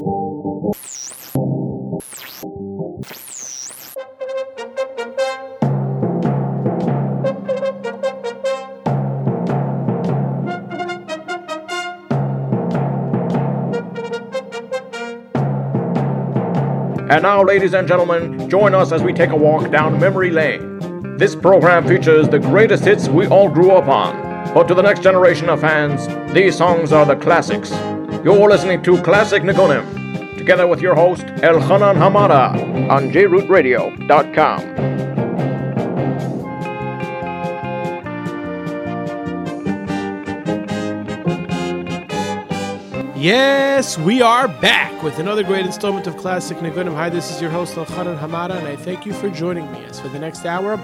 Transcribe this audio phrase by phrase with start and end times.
[0.00, 0.06] And
[17.22, 21.16] now, ladies and gentlemen, join us as we take a walk down memory lane.
[21.18, 24.54] This program features the greatest hits we all grew up on.
[24.54, 27.72] But to the next generation of fans, these songs are the classics.
[28.28, 32.52] You're listening to Classic Nigunim, together with your host, Elchanan Hamada,
[32.90, 34.87] on jrootradio.com.
[43.20, 46.94] Yes, we are back with another great installment of Classic Nigunim.
[46.94, 49.84] Hi, this is your host, Elchanan Hamada, and I thank you for joining me.
[49.86, 50.80] As for the next hour,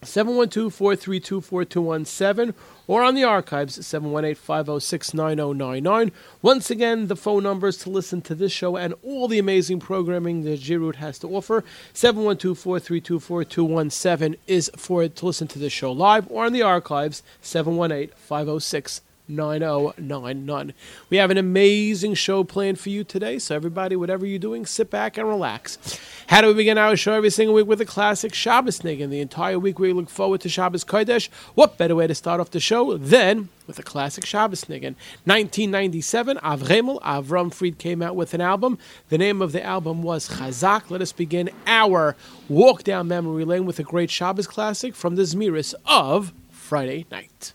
[0.01, 2.53] 712-432-4217
[2.87, 8.75] or on the archives 718-506-9099 once again the phone numbers to listen to this show
[8.77, 15.47] and all the amazing programming that JRoot has to offer 712-432-4217 is for to listen
[15.47, 20.73] to this show live or on the archives 718-506 9099.
[21.09, 24.89] We have an amazing show planned for you today, so everybody, whatever you're doing, sit
[24.89, 25.99] back and relax.
[26.27, 29.09] How do we begin our show every single week with a classic Shabbos niggin?
[29.09, 31.29] The entire week we look forward to Shabbos Kodesh.
[31.55, 34.95] What better way to start off the show than with a classic Shabbos niggin?
[35.25, 38.77] 1997, Avremel, Avram Fried came out with an album.
[39.09, 40.89] The name of the album was Chazak.
[40.89, 42.15] Let us begin our
[42.47, 47.53] walk down memory lane with a great Shabbos classic from the Zmiris of Friday night.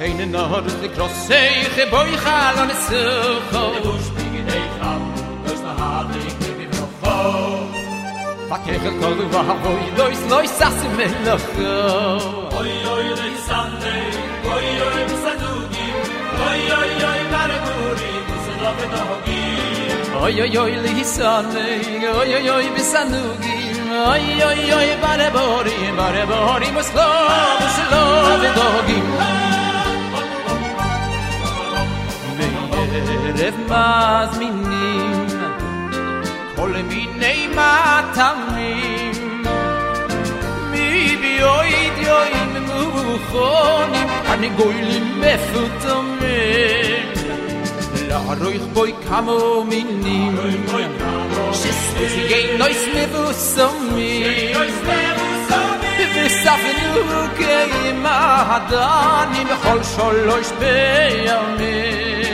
[0.00, 3.02] keine nur de krosse ich boy hal an so
[3.50, 5.02] ko bus big de kam
[5.44, 7.16] das da hat ich bi mir fo
[8.50, 8.86] va kech
[9.18, 11.74] du va hoy do is noy sas me no ko
[12.60, 13.96] oy oy de sande
[14.54, 15.88] oy oy de sadugi
[16.48, 19.44] oy oy oy kar guri bus da pe da hogi
[20.24, 21.68] oy oy oy li sande
[22.20, 23.58] oy oy oy bi sanugi
[24.12, 27.08] oy oy oy bare bori bare bori mus lo
[27.60, 27.78] mus
[28.42, 29.00] de dogi
[32.89, 35.27] ערב מזמינים
[36.55, 39.11] כל מיני מטעמים
[40.71, 47.05] מי ביועד יועים מוכונים אני גוילים מפותמים
[48.07, 50.37] לערוך בוי כמו מינים
[51.53, 54.57] שספוזי נויס מבוסמים
[56.15, 57.01] וספנו
[57.37, 62.25] כימדני בכל שלוש בימים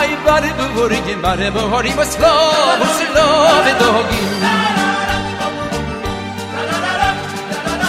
[0.00, 2.34] ay barburi barburi maslo
[2.80, 3.26] maslo
[3.80, 4.24] dogi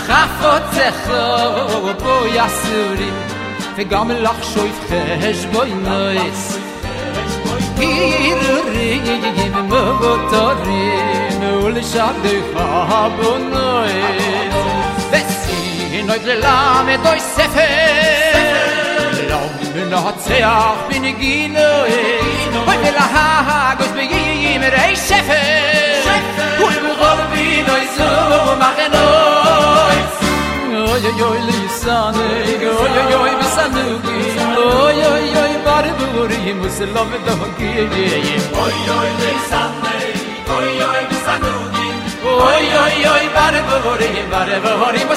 [0.07, 3.11] חפות זכו בו יסורי
[3.80, 4.78] fe gamel lach shoyf
[5.22, 6.40] hes boy nois
[7.86, 8.42] Ihr
[8.74, 13.94] rege gib mir Motorin ul schad de hab und noi
[15.12, 17.68] Wes sie noi de lame doi sefe
[19.30, 21.94] Lang de nacht se ach bin ich noi
[22.66, 22.78] Bei
[23.14, 23.60] ha ha
[25.08, 25.40] sefe
[31.00, 32.24] oy oy oy lisane
[32.60, 34.16] oy oy oy bisane ki
[34.62, 37.84] oy oy oy bar bur im se love da ki ye
[38.26, 39.94] ye oy oy lisane
[40.56, 41.52] oy oy bisane
[42.32, 45.14] oy oy oy bar bur im bar bur im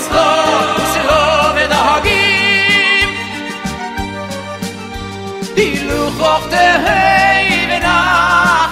[0.94, 2.22] se love da ki
[5.58, 7.98] di lu khofte hey vena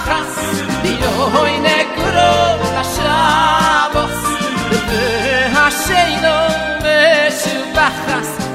[0.06, 0.34] khas
[0.82, 0.94] di
[1.42, 2.32] oy ne kro
[2.74, 4.18] da shabos
[5.54, 6.51] Hashem,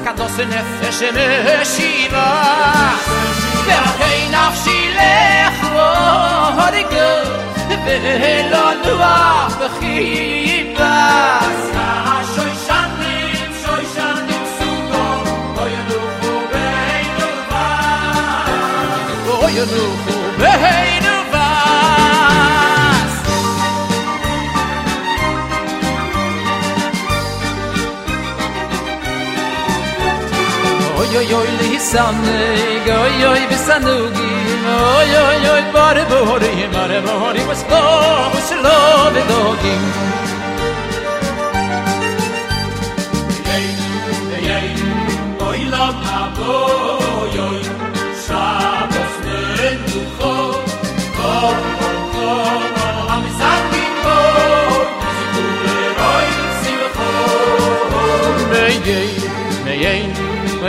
[0.08, 1.26] kados in der schene
[1.72, 2.28] schila
[3.68, 7.18] der kein nach shilech worigel
[7.68, 12.44] will velo und lua beginnt was a scho
[19.72, 20.17] du du
[31.18, 32.42] oy oy li sam ne
[33.04, 38.44] oy oy bi san oy oy oy bare bare yare bare bare was oh what
[38.48, 39.82] she love dogin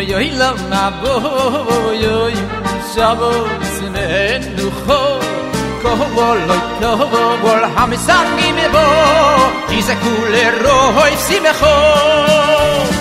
[0.01, 1.13] yo hilo lo ma bo
[2.04, 2.36] yo oy
[2.92, 3.31] shabo
[3.75, 5.01] sinen du kho
[5.81, 8.86] ko bo lo ko bo bo ha mi sang mi bo
[9.69, 12.99] dise kule ro hoy si me kho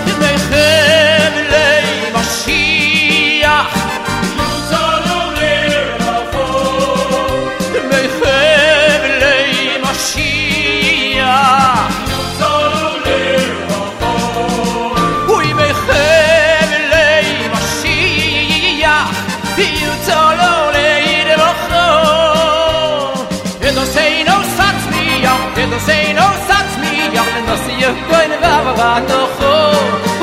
[25.79, 29.53] don't say no such me young and see you going baba ba no ho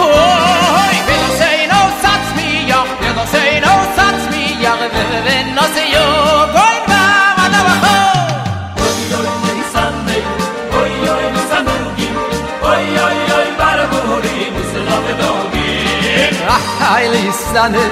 [0.05, 5.57] oh and don't say no such me young and say no such me young and
[5.57, 6.07] don't see you
[6.57, 7.97] going baba no ho
[16.97, 17.85] Ay lisanı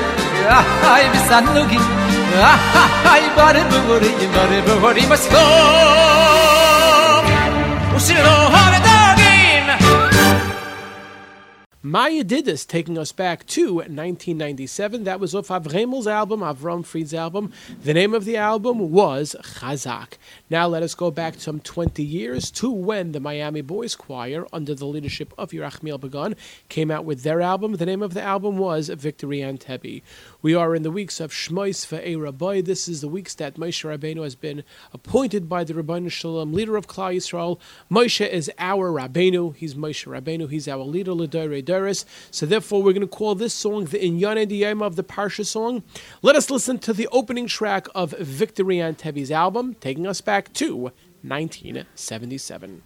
[0.94, 1.78] ay bisanugi
[3.12, 5.42] ay bare buri bare buri masko
[8.04, 8.73] usilo have dogim
[11.94, 15.04] Maya did this, taking us back to 1997.
[15.04, 17.52] That was off Avremel's album, Avram Fried's album.
[17.84, 20.14] The name of the album was Chazak.
[20.50, 24.74] Now let us go back some 20 years to when the Miami Boys Choir, under
[24.74, 26.34] the leadership of Yerachmiel Begun,
[26.68, 27.74] came out with their album.
[27.74, 30.02] The name of the album was Victory and Entebbe.
[30.42, 32.60] We are in the weeks of Shmois Rabbi.
[32.60, 36.76] This is the weeks that Moshe Rabbeinu has been appointed by the Rabbeinu Shalom, leader
[36.76, 37.60] of Klal Yisrael.
[37.88, 39.54] Moshe is our Rabbeinu.
[39.54, 40.50] He's Moshe Rabbeinu.
[40.50, 41.62] He's our leader, Ledore
[42.30, 45.82] So therefore, we're going to call this song the Inyane Diyama of the Parsha song.
[46.22, 50.92] Let us listen to the opening track of Victory Entebbe's album, taking us back to
[51.22, 52.82] 1977.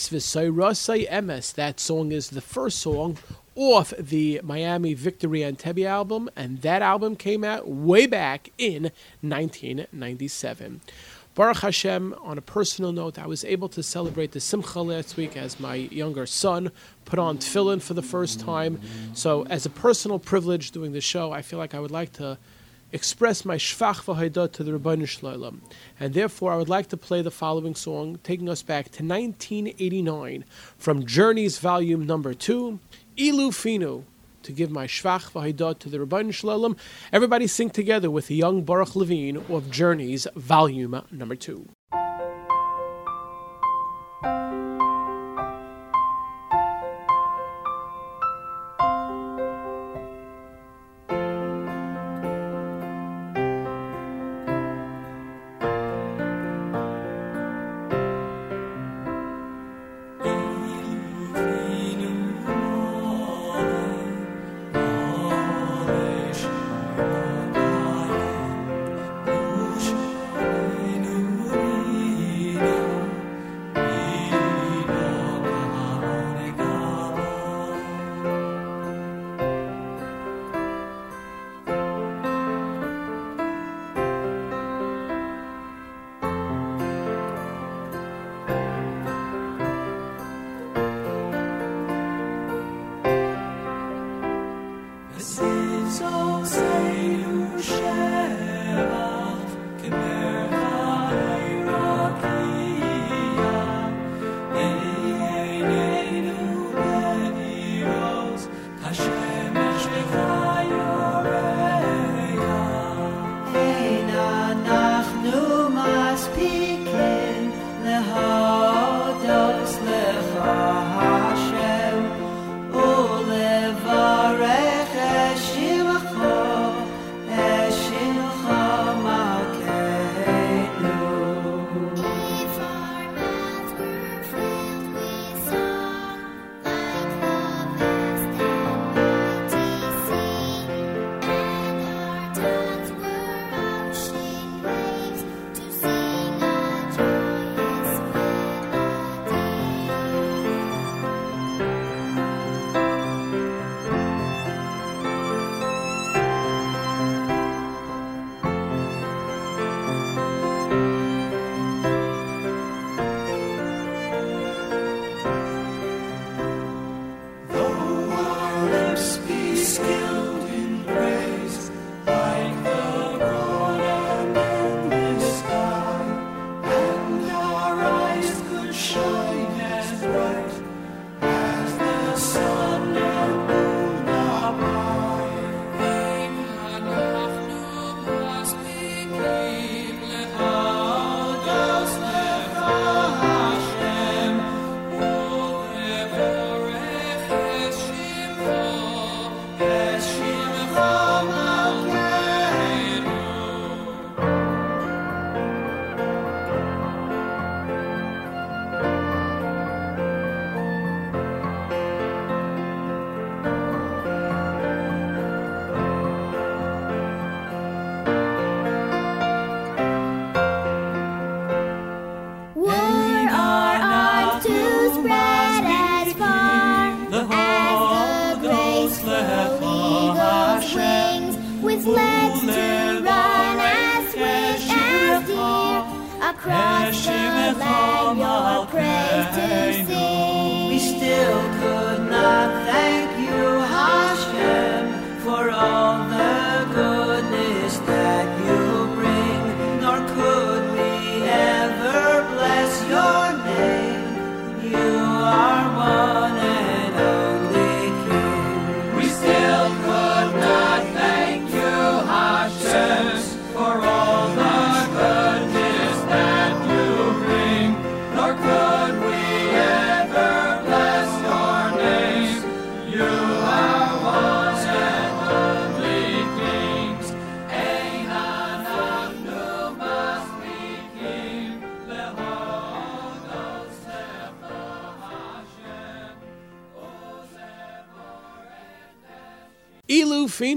[0.00, 1.54] V'Sayrasai Emes.
[1.54, 3.18] That song is the first song
[3.54, 8.84] off the Miami Victory and Entebbe album, and that album came out way back in
[9.20, 10.80] 1997.
[11.34, 15.36] Baruch Hashem, on a personal note, I was able to celebrate the Simcha last week
[15.36, 16.70] as my younger son
[17.04, 18.80] put on tefillin for the first time.
[19.14, 22.38] So, as a personal privilege doing the show, I feel like I would like to
[22.92, 25.60] express my shvach v'haidot to the Rebbeinu Shloim.
[25.98, 30.44] And therefore, I would like to play the following song, taking us back to 1989
[30.76, 32.78] from Journeys Volume Number 2,
[33.16, 34.04] Ilu Finu,
[34.42, 36.76] to give my shvach v'haidot to the Rebbeinu Shloim.
[37.12, 41.68] Everybody sing together with the young Baruch Levine of Journeys Volume Number 2.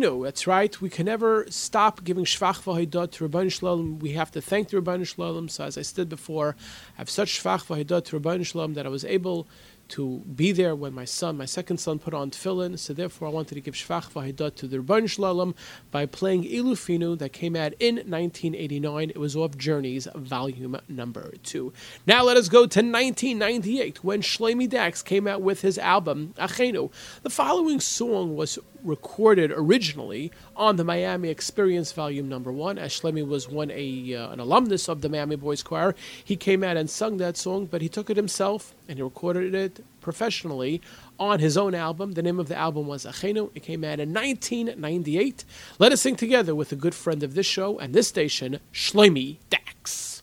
[0.06, 0.80] That's right.
[0.82, 3.98] We can never stop giving Shvach Vahidot to Rabban Shalom.
[3.98, 5.50] We have to thank the Rabban Shalom.
[5.50, 6.56] So, as I said before,
[6.96, 9.48] I have such Shvach Vahidot to Rabban Shalom that I was able
[9.88, 12.78] to be there when my son, my second son, put on tefillin.
[12.78, 15.56] So therefore, I wanted to give shvach v'hidot to the Rebbeinu Shalom
[15.92, 19.10] by playing Ilufinu that came out in 1989.
[19.10, 21.74] It was off Journeys, volume number two.
[22.08, 26.92] Now let us go to 1998 when Shlomi Dachs came out with his album Achenu.
[27.22, 32.78] The following song was recorded originally on the Miami Experience Volume Number One.
[32.78, 36.64] As Shlomi was one a uh, an alumnus of the Miami Boys Choir, he came
[36.64, 40.82] out and sung that song, but he took it himself and he recorded it professionally
[41.20, 42.14] on his own album.
[42.14, 43.50] The name of the album was Achenu.
[43.56, 45.44] It came out in 1998.
[45.80, 49.38] Let us sing together with a good friend of this show and this station, Shlomi
[49.50, 50.15] Dachs.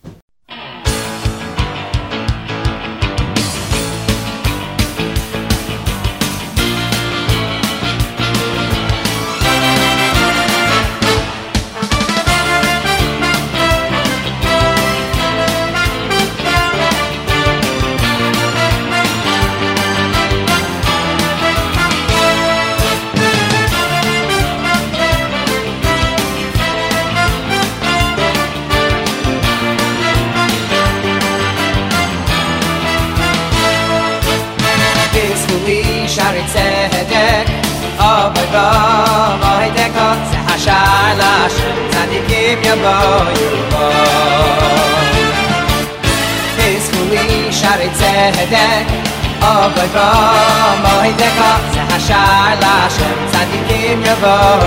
[49.62, 54.60] אוי בוא אוי דקות זה השער להשם צדיקים יבואו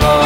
[0.00, 0.20] בו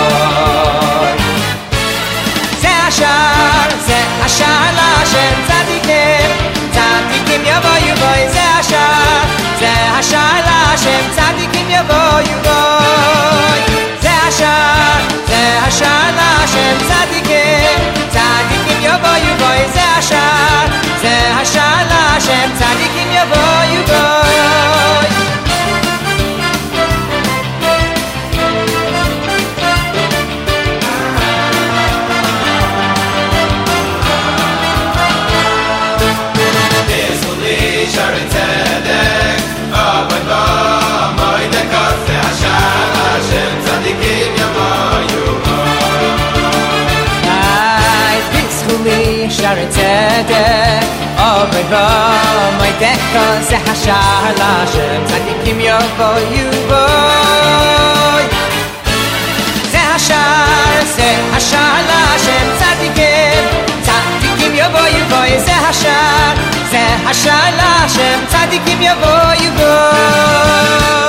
[2.61, 6.31] זה השער, זה השער להשם צדיקים
[6.73, 9.21] צדיקים יבואו בוי זה השער,
[9.61, 13.61] זה השער להשם צדיקים יבואו בוי
[14.01, 17.79] זה השער, זה השער להשם צדיקים
[18.11, 20.67] צדיקים יבואו בוי זה השער,
[21.03, 24.14] זה השער להשם צדיקים יבואו בוי
[51.55, 51.79] אוי בוא
[52.57, 52.69] מוי
[53.41, 56.15] זה השער להשם צדיקים יבואו
[56.69, 58.27] בוי
[59.71, 63.45] זה השער, זה השער להשם צדיקים
[63.83, 66.35] צדיקים יבואו בוי זה השער,
[66.71, 67.87] זה השער
[68.29, 71.04] צדיקים יבואו בוי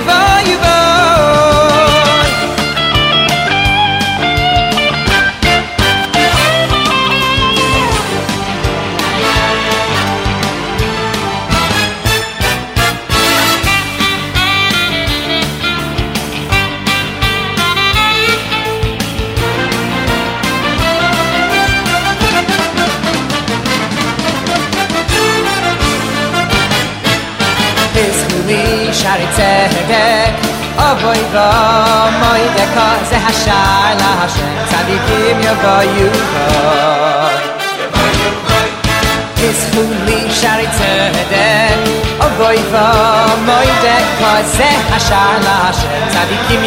[0.00, 0.33] never
[31.33, 31.39] אבוי בו
[32.19, 36.69] מוי דקה זה השער להשם צדיקים יבואו בוי
[39.35, 42.77] בזכולי שערי צדק אבוי בו
[43.45, 46.63] מוי דקה זה השער להשם צדיקים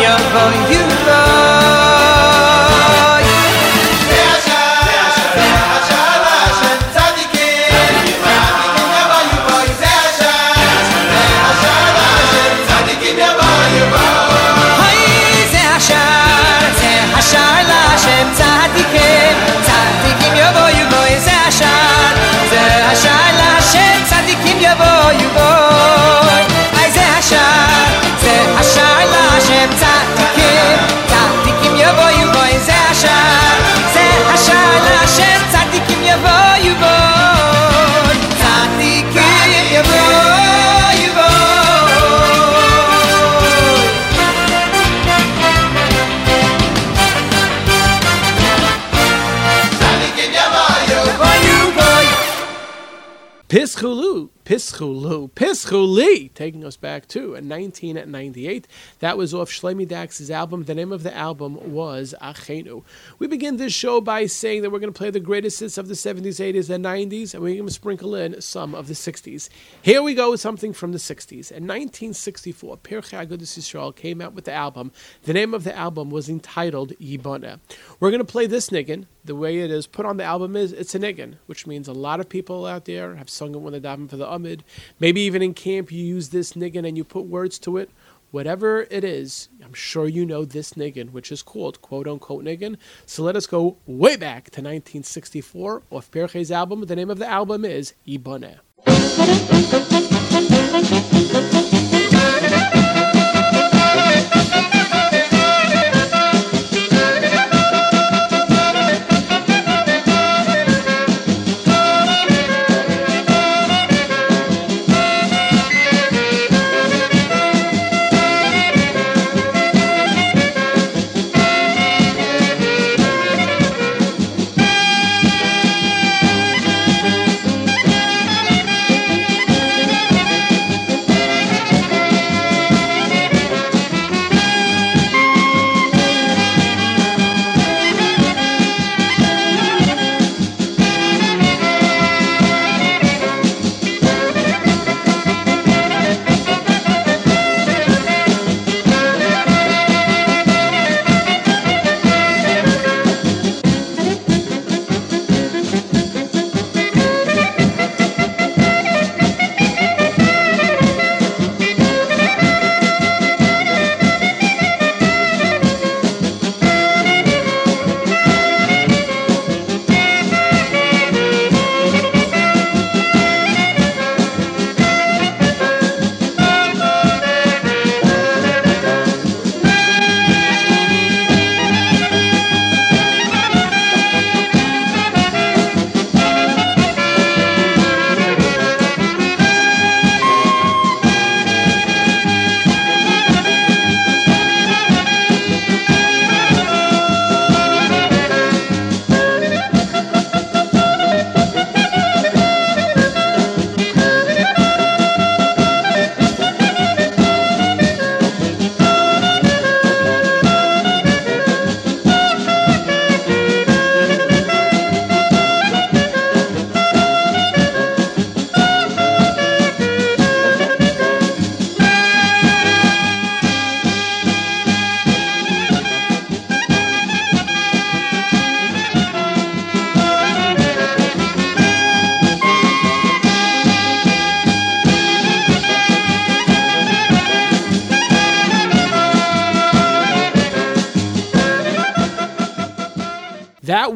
[54.78, 58.68] Pischulu, Pischuli, taking us back to 1998.
[59.00, 60.66] That was off Shlomi Dachs's album.
[60.66, 62.84] The name of the album was Achenu.
[63.18, 65.88] We begin this show by saying that we're going to play the greatest hits of
[65.88, 69.50] the 70s, 80s, and 90s, and we're going to sprinkle in some of the 60s.
[69.82, 71.52] Here we go with something from the 60s.
[71.52, 74.92] In 1964, Pirchei Agudas Yisrael came out with the album.
[75.24, 77.60] The name of the album was entitled Yibana.
[78.00, 79.06] We're going to play this niggin.
[79.28, 81.94] The way it is put on the album is it's a niggin, which means a
[81.94, 84.64] lot of people out there have sung it when they're davening for the Amid.
[85.02, 87.90] Maybe even in camp you use this niggin and you put words to it.
[88.32, 92.78] Whatever it is, I'm sure you know this niggin, which is called quote unquote niggin.
[93.06, 96.86] So let us go way back to 1964 off Pirchei's album.
[96.86, 98.60] The name of the album is Ibane.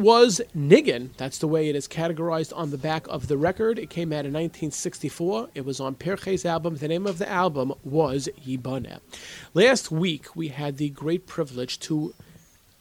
[0.02, 1.10] Was Niggin.
[1.16, 3.78] That's the way it is categorized on the back of the record.
[3.78, 5.50] It came out in 1964.
[5.54, 6.74] It was on Pirchei's album.
[6.74, 8.98] The name of the album was Yibane.
[9.54, 12.14] Last week, we had the great privilege to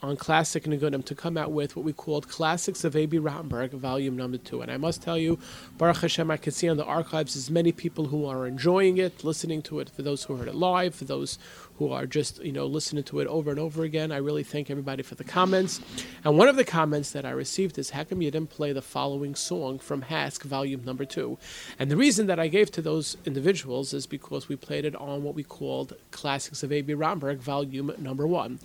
[0.02, 3.20] on Classic Nigunim to come out with what we called Classics of A.B.
[3.20, 4.64] Rotenberg, volume number two.
[4.64, 5.38] And I must tell you,
[5.78, 9.24] Baruch Hashem, I can see on the archives as many people who are enjoying it,
[9.24, 11.38] listening to it, for those who heard it live, for those
[11.82, 14.12] who are just, you know, listening to it over and over again.
[14.12, 15.82] I really thank everybody for the comments.
[16.24, 18.84] And one of the comments that I received is, how come you didn't play the
[18.84, 21.40] following song from HASC, volume number two?
[21.80, 25.24] And the reason that I gave to those individuals is because we played it on
[25.24, 26.94] what we called Classics of A.B.
[26.94, 28.60] Rotenberg, volume number one.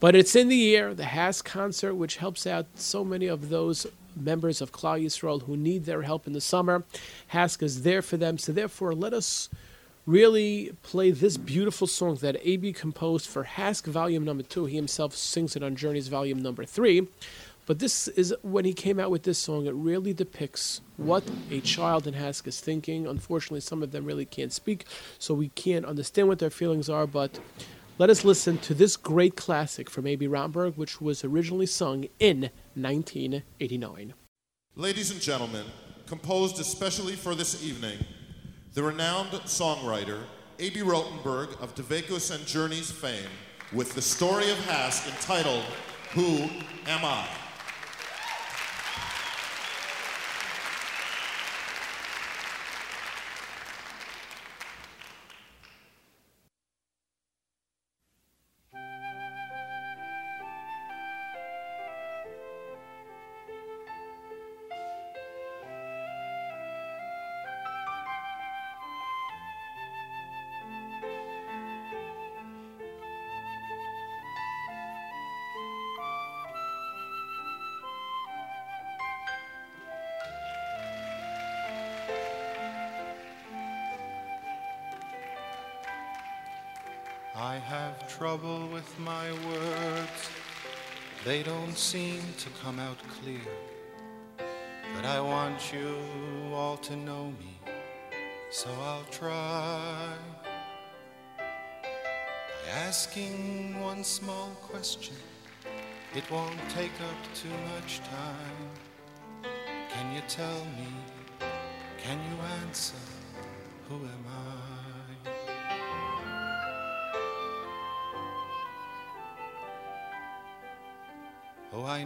[0.00, 3.86] But it's in the year, the HASC concert, which helps out so many of those
[4.16, 6.84] members of Klal Yisrael who need their help in the summer.
[7.34, 8.38] HASC is there for them.
[8.38, 9.50] So therefore, let us
[10.06, 14.66] really play this beautiful song that AB composed for HASC Volume Number Two.
[14.66, 17.08] He himself sings it on Journeys Volume Number Three.
[17.64, 19.66] But this is when he came out with this song.
[19.66, 23.06] It really depicts what a child in HASC is thinking.
[23.06, 24.84] Unfortunately, some of them really can't speak,
[25.18, 27.06] so we can't understand what their feelings are.
[27.06, 27.38] But
[27.98, 30.26] let us listen to this great classic from A.B.
[30.26, 34.14] Rotenberg, which was originally sung in 1989.
[34.74, 35.66] Ladies and gentlemen,
[36.06, 37.98] composed especially for this evening,
[38.74, 40.22] the renowned songwriter
[40.58, 40.80] A.B.
[40.80, 43.28] Rotenberg of Devekus and Journeys fame
[43.72, 45.64] with the story of HASC entitled
[46.14, 46.48] Who
[46.86, 47.04] Am?
[47.04, 47.26] I
[92.62, 93.40] come out clear.
[94.94, 95.96] But I want you
[96.54, 97.58] all to know me,
[98.50, 100.14] so I'll try.
[101.38, 105.16] By asking one small question,
[106.14, 108.68] it won't take up too much time.
[109.90, 110.86] Can you tell me?
[111.98, 113.04] Can you answer?
[113.88, 114.51] Who am I?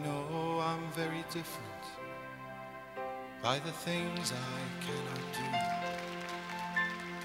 [0.07, 1.85] Know I'm very different
[3.43, 5.49] by the things I cannot do.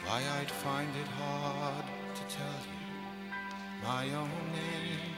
[0.06, 1.86] Why I'd find it hard
[2.18, 2.88] to tell you
[3.90, 5.16] my own name.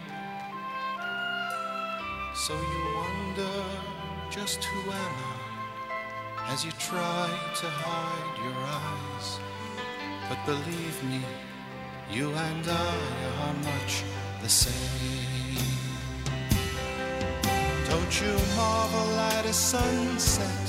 [2.46, 3.56] So you wonder
[4.30, 7.30] just who am I as you try
[7.62, 9.28] to hide your eyes.
[10.30, 11.22] But believe me,
[12.12, 12.96] you and I
[13.44, 14.04] are much
[14.42, 15.93] the same.
[17.94, 20.68] Don't you marvel at a sunset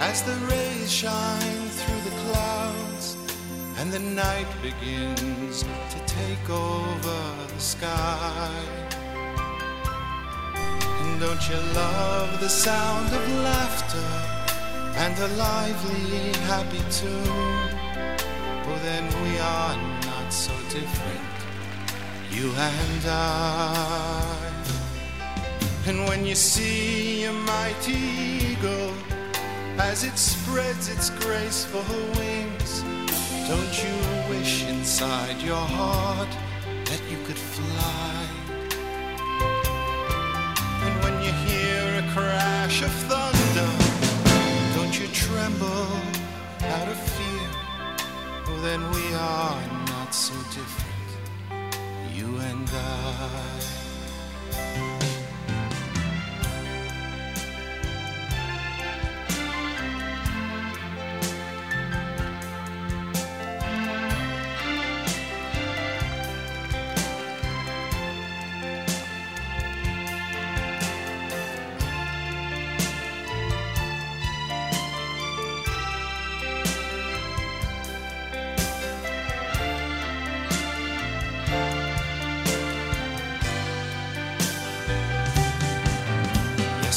[0.00, 3.18] as the rays shine through the clouds
[3.76, 7.20] and the night begins to take over
[7.54, 8.50] the sky?
[10.54, 14.10] And don't you love the sound of laughter
[15.04, 17.68] and a lively, happy tune?
[18.66, 19.76] Oh, then we are
[20.08, 21.34] not so different,
[22.30, 24.43] you and I.
[25.86, 28.94] And when you see a mighty eagle
[29.76, 31.84] as it spreads its graceful
[32.16, 32.82] wings,
[33.46, 33.94] don't you
[34.30, 36.30] wish inside your heart
[36.86, 38.26] that you could fly?
[40.86, 43.70] And when you hear a crash of thunder,
[44.76, 45.90] don't you tremble
[46.62, 47.50] out of fear?
[48.46, 51.76] Well, then we are not so different,
[52.14, 53.73] you and I.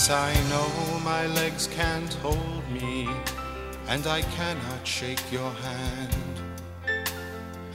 [0.09, 0.69] I know
[1.03, 3.09] my legs can't hold me,
[3.89, 6.39] and I cannot shake your hand,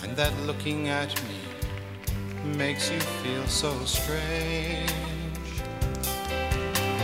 [0.03, 1.41] and that looking at me
[2.57, 4.91] makes you feel so strange.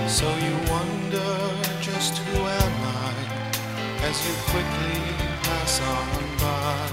[0.07, 1.51] So you wonder
[1.83, 3.13] just who am I
[4.09, 5.03] as you quickly
[5.43, 6.89] pass on by.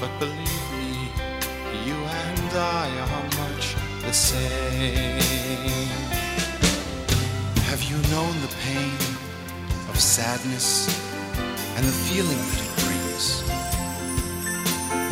[0.00, 1.12] But believe me,
[1.86, 6.15] you and I are much the same.
[7.76, 8.96] Have you known the pain
[9.90, 10.88] of sadness
[11.76, 13.44] and the feeling that it brings?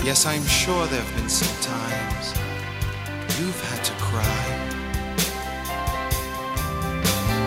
[0.03, 2.33] Yes, I'm sure there have been some times
[3.37, 4.47] you've had to cry.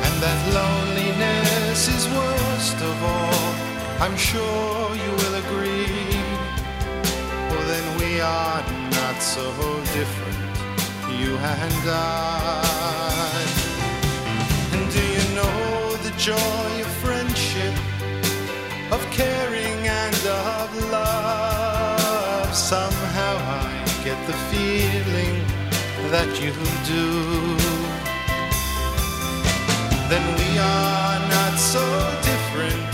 [0.05, 3.49] And that loneliness is worst of all.
[4.05, 6.13] I'm sure you will agree.
[7.49, 8.61] Well, then we are
[9.01, 9.49] not so
[9.97, 12.86] different, you and I.
[16.17, 17.73] joy of friendship,
[18.91, 22.53] of caring and of love?
[22.55, 25.35] Somehow I get the feeling
[26.11, 26.53] that you
[26.85, 27.07] do.
[30.09, 31.85] Then we are not so
[32.31, 32.93] different,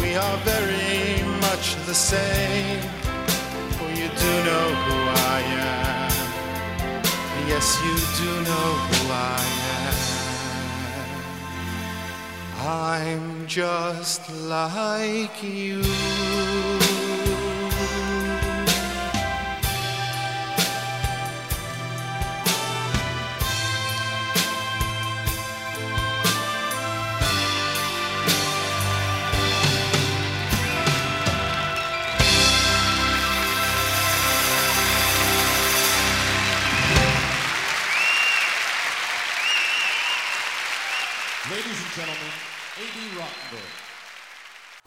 [0.00, 2.80] we are very much the same.
[3.76, 4.98] For you do know who
[5.34, 6.12] I am.
[7.48, 9.63] Yes, you do know who I am.
[12.66, 15.82] I'm just like you.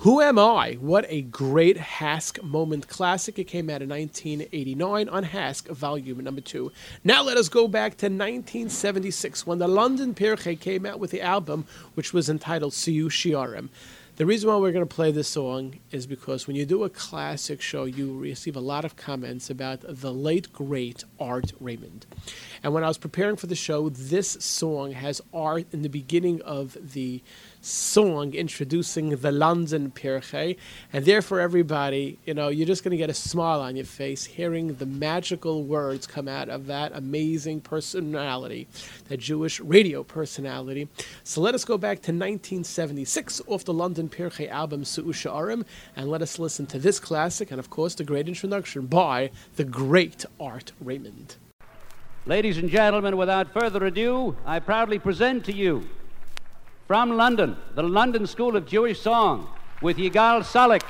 [0.08, 0.76] Who Am I?
[0.76, 3.38] What a great HASC moment classic.
[3.38, 6.72] It came out in 1989 on HASC, volume number two.
[7.04, 11.20] Now let us go back to 1976 when the London Pirchei came out with the
[11.20, 11.66] album,
[11.96, 13.68] which was entitled Siu Shiarim.
[14.18, 16.90] The reason why we're going to play this song is because when you do a
[16.90, 22.08] classic show, you receive a lot of comments about the late, great Art Raymond.
[22.64, 26.42] And when I was preparing for the show, this song has art in the beginning
[26.42, 27.22] of the
[27.68, 30.58] song introducing the London Pirchei.
[30.94, 34.26] And therefore, everybody, you know, you're just going to get a smile on your face
[34.26, 38.68] hearing the magical words come out of that amazing personality,
[39.10, 40.88] that Jewish radio personality.
[41.24, 46.10] So let us go back to 1976 off the London Pirchei album Su'usha Arim, and
[46.10, 50.26] let us listen to this classic and, of course, the great introduction by the great
[50.40, 51.36] Art Raymond.
[52.26, 55.88] Ladies and gentlemen, without further ado, I proudly present to you
[56.88, 59.50] from London, the London School of Jewish Song,
[59.82, 60.84] with Yigal Salik.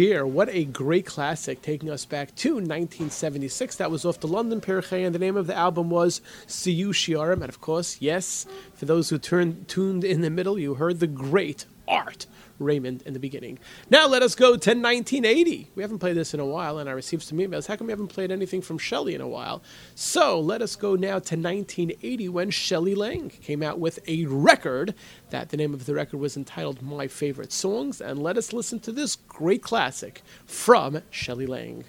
[0.00, 3.76] Sheer, what a great classic, taking us back to 1976.
[3.76, 7.42] That was off the London Pirchei, and the name of the album was Siyu Shiarim.
[7.42, 11.06] And of course, yes, for those who turned, tuned in the middle, you heard the
[11.06, 12.24] great Art
[12.60, 13.58] Raymond in the beginning.
[13.88, 15.70] Now let us go to 1980.
[15.74, 17.66] We haven't played this in a while, and I received some emails.
[17.66, 19.62] How come we haven't played anything from Shelley in a while?
[19.94, 24.94] So let us go now to 1980 when Shelley Lang came out with a record
[25.30, 28.00] that the name of the record was entitled My Favorite Songs.
[28.00, 31.84] And let us listen to this great classic from Shelley Lang.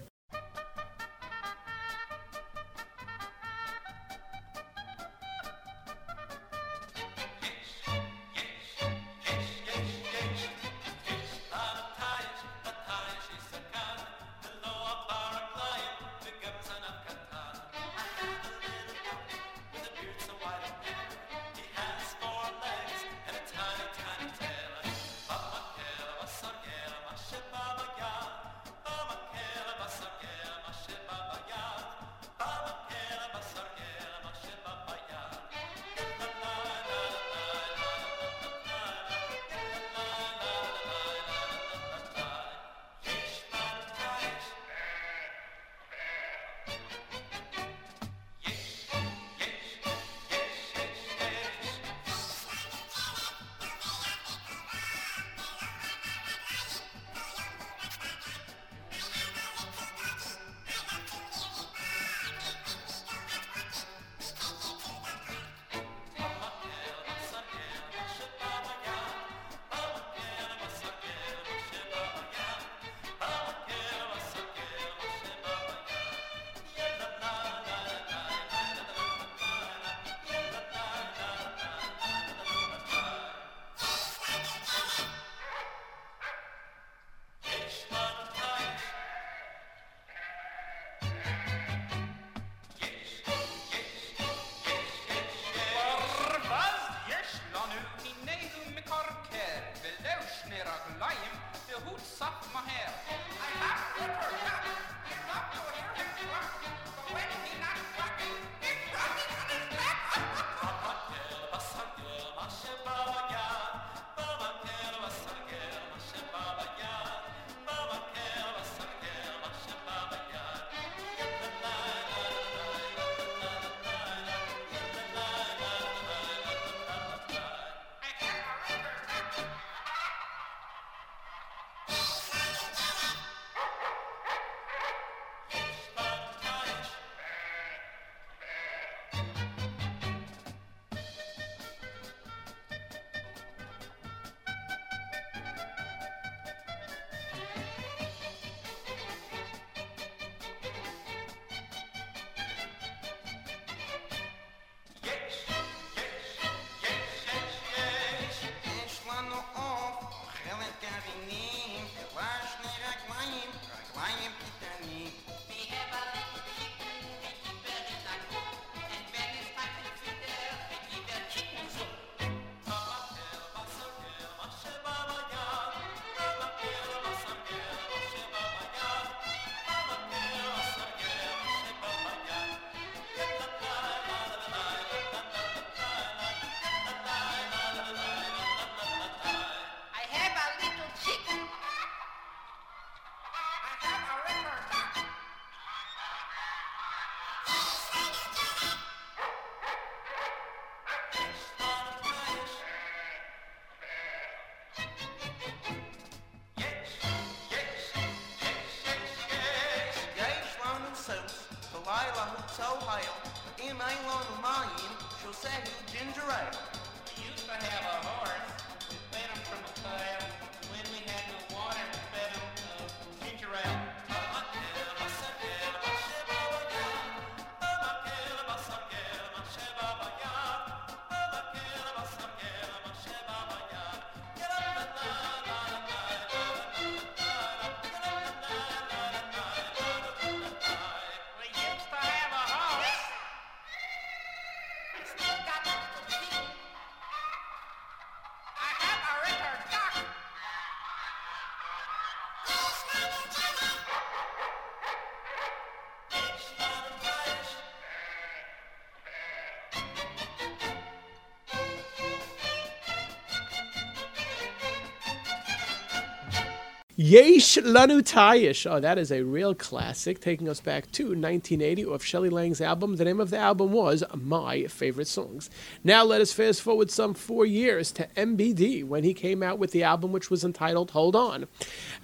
[267.03, 268.69] Yesh Lanu Tayish.
[268.69, 272.97] Oh, that is a real classic, taking us back to 1980 of Shelley Lang's album.
[272.97, 275.49] The name of the album was My Favorite Songs.
[275.83, 279.71] Now let us fast forward some four years to MBD when he came out with
[279.71, 281.47] the album which was entitled Hold On.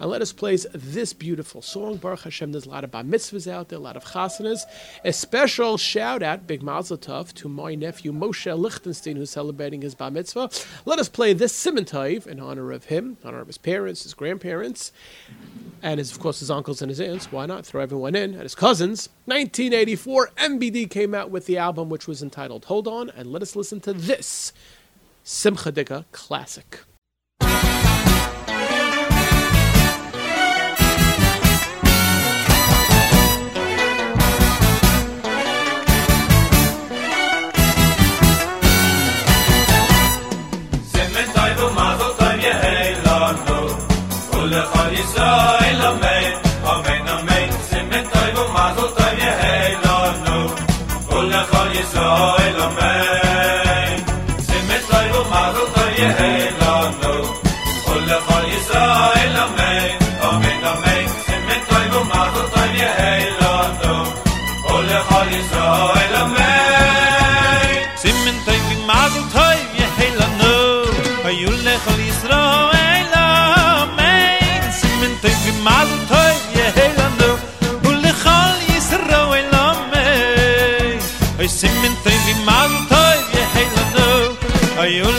[0.00, 1.98] And let us place this beautiful song.
[1.98, 4.62] Baruch Hashem, there's a lot of bar mitzvahs out there, a lot of chasanas.
[5.04, 9.94] A special shout out, big mazel tov, to my nephew Moshe Lichtenstein who's celebrating his
[9.94, 10.50] bar mitzvah.
[10.86, 14.14] Let us play this Siman in honor of him, in honor of his parents, his
[14.14, 14.87] grandparents
[15.82, 17.30] and his, of course his uncles and his aunts.
[17.30, 18.32] Why not throw everyone in?
[18.32, 19.08] And his cousins.
[19.26, 23.54] 1984, MBD came out with the album which was entitled Hold On, and let us
[23.54, 24.52] listen to this
[25.22, 26.80] Simcha Dika classic.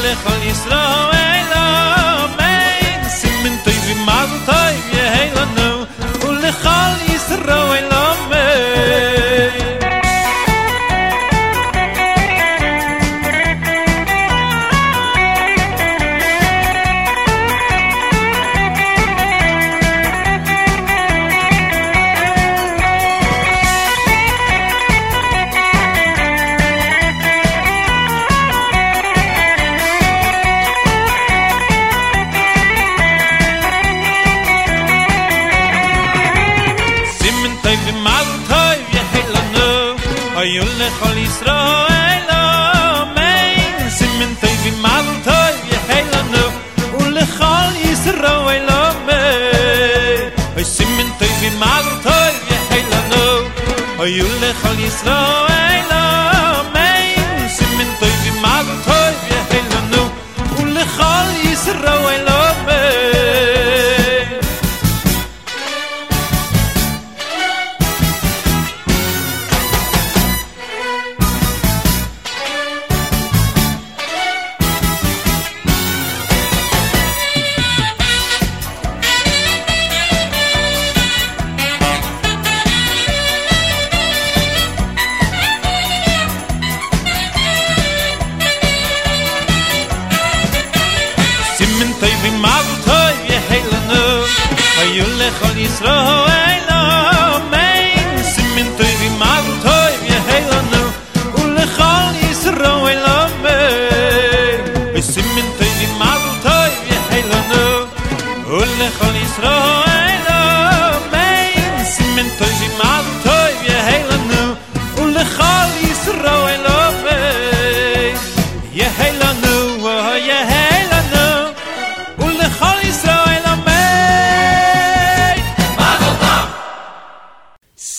[0.10, 1.09] מלך על ישראל.
[95.82, 96.49] Lechol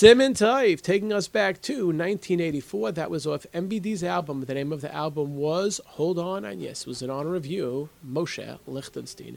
[0.01, 2.93] Siman Tov, taking us back to 1984.
[2.93, 4.41] That was off MBD's album.
[4.41, 7.45] The name of the album was Hold On, and yes, it was in honor of
[7.45, 9.37] you, Moshe Lichtenstein.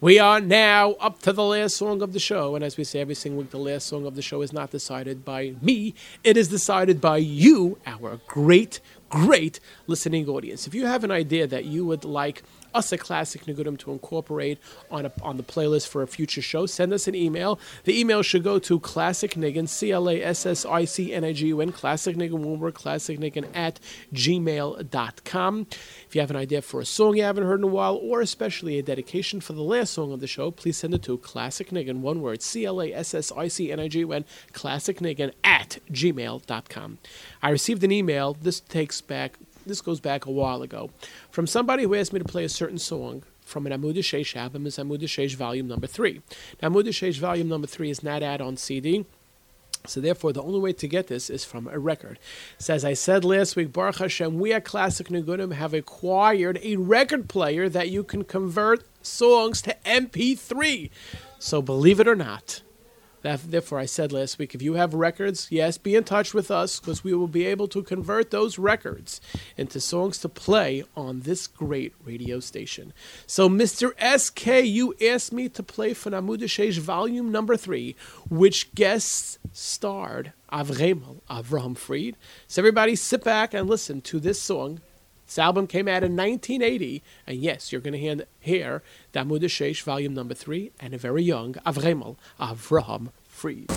[0.00, 2.98] We are now up to the last song of the show, and as we say
[2.98, 5.94] every single week, the last song of the show is not decided by me.
[6.24, 8.80] It is decided by you, our great,
[9.10, 10.66] great listening audience.
[10.66, 12.42] If you have an idea that you would like
[12.74, 14.58] us a Classic Nigunim to incorporate
[14.90, 17.58] on a, on the playlist for a future show, send us an email.
[17.84, 21.24] The email should go to Classic Nigun, C L A S S I C N
[21.24, 23.80] I G U N, Classic Nigun, one word, Classic Nigun at
[24.12, 25.66] gmail.com.
[26.06, 28.20] If you have an idea for a song you haven't heard in a while, or
[28.20, 31.70] especially a dedication for the last song of the show, please send it to Classic
[31.70, 34.24] Nigun, one word, C L A S S I C N I G U N,
[34.52, 36.98] Classic Nigun at gmail.com.
[37.42, 40.90] I received an email, this takes back this goes back a while ago,
[41.30, 44.66] from somebody who asked me to play a certain song from an Amud Sheish album,
[44.66, 46.22] is Amud Sheish volume number three.
[46.62, 49.04] Now, Amud Sheish volume number three is not out on CD.
[49.86, 52.18] So therefore, the only way to get this is from a record.
[52.58, 56.76] So as I said last week, Baruch Hashem, we at Classic Nigunim have acquired a
[56.76, 60.90] record player that you can convert songs to MP3.
[61.38, 62.60] So believe it or not,
[63.22, 66.80] therefore, I said last week, if you have records, yes, be in touch with us
[66.80, 69.20] because we will be able to convert those records
[69.56, 72.92] into songs to play on this great radio station.
[73.26, 73.92] So, Mr.
[74.18, 77.96] SK, you asked me to play for Namudashesh Volume Number Three,
[78.28, 82.16] which guest starred Avremel Avraham Fried.
[82.46, 84.80] So, everybody, sit back and listen to this song.
[85.30, 90.12] This album came out in 1980, and yes, you're going to hear Damud Sheish, volume
[90.12, 93.68] number three, and a very young Avremel Avraham Fried.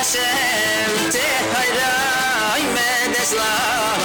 [0.00, 1.92] Hashem te hayra
[2.62, 3.98] imed eslah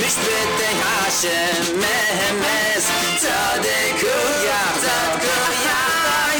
[0.00, 2.86] Mishpet Hashem mehemes
[3.22, 4.16] tzadeku
[4.48, 5.80] ya tzadku ya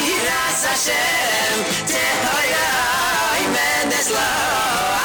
[0.08, 1.56] Yiras Hashem
[1.92, 2.68] te hayra
[3.46, 4.98] imed eslah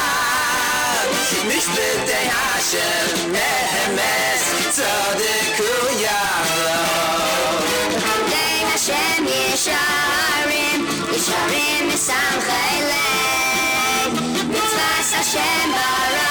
[1.45, 2.09] Mishpet
[6.01, 6.32] ya
[15.25, 16.22] Loa.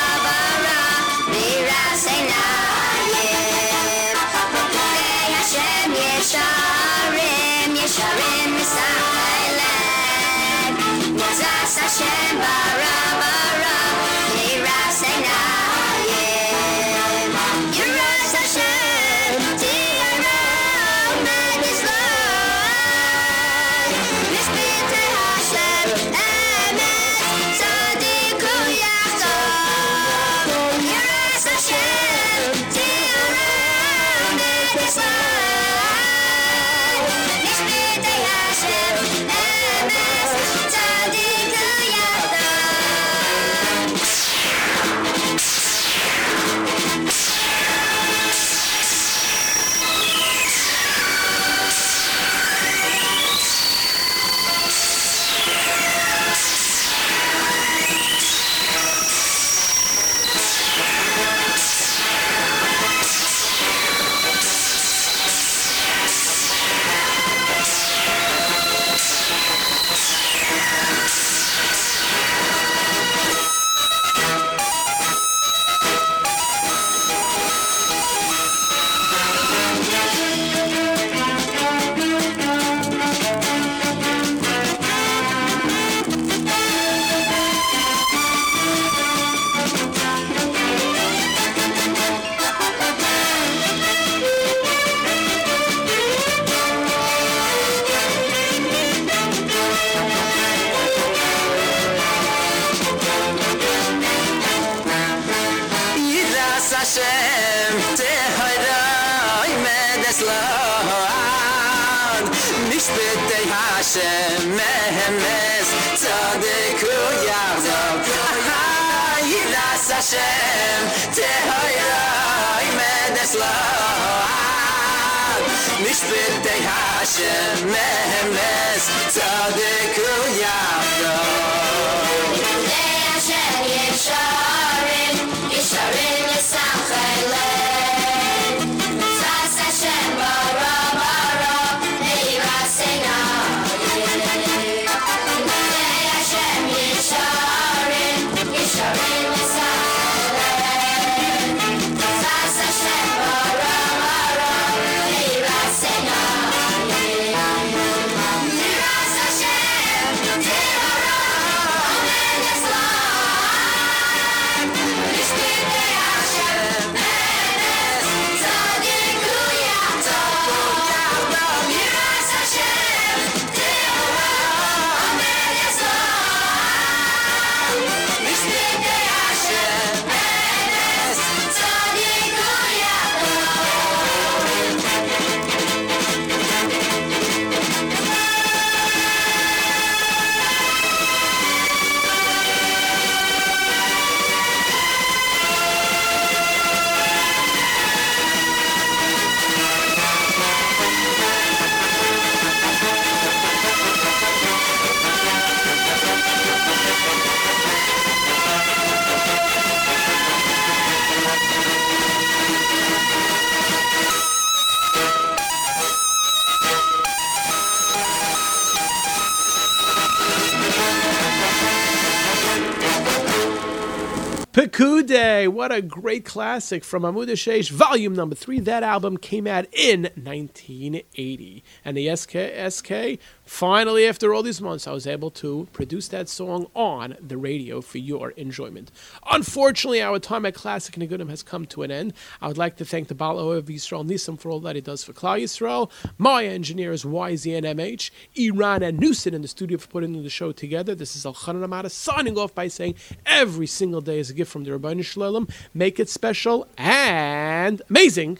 [225.63, 228.59] What a great classic from Amud Shesh, volume number three.
[228.59, 231.63] That album came out in 1980.
[231.85, 232.33] And the SK,
[232.69, 233.21] SK,
[233.53, 237.82] finally, after all these months, I was able to produce that song on the radio
[237.82, 238.90] for your enjoyment.
[239.30, 242.14] Unfortunately, our time at Classic Nigunim has come to an end.
[242.40, 245.05] I would like to thank the Baal of Yisrael Nisam for all that he does
[245.05, 250.30] for Klal Yisrael, my engineers YZNMH, Iran and Newson in the studio for putting the
[250.30, 250.94] show together.
[250.94, 252.94] This is Elchanan Hamada signing off by saying
[253.26, 255.46] every single day is a gift from the Rabbi Shalom.
[255.74, 258.38] Make it special and amazing